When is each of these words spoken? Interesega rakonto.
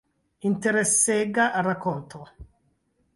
Interesega 0.49 1.45
rakonto. 1.67 2.19